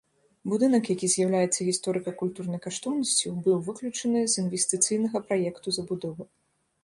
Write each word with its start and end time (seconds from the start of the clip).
Будынак, 0.51 0.87
які 0.93 1.07
з'яўляецца 1.15 1.65
гісторыка-культурнай 1.67 2.61
каштоўнасцю, 2.65 3.35
быў 3.47 3.57
выключаны 3.67 4.19
з 4.33 4.41
інвестыцыйнага 4.45 5.17
праекту 5.27 5.67
забудовы. 5.77 6.23